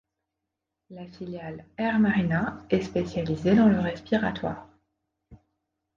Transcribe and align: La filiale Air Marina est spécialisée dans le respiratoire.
La 0.89 1.05
filiale 1.05 1.63
Air 1.77 1.99
Marina 1.99 2.65
est 2.71 2.81
spécialisée 2.81 3.53
dans 3.53 3.69
le 3.69 3.79
respiratoire. 3.79 4.67